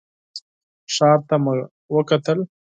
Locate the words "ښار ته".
0.93-1.35